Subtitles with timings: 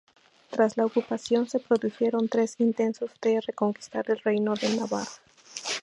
[0.49, 5.11] Tras la ocupación se produjeron tres intentos de reconquistar el Reino de Navarra.